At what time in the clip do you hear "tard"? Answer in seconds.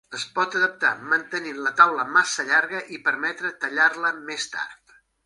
4.57-4.97